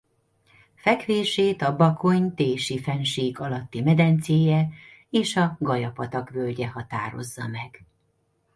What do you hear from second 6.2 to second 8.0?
völgye határozza meg.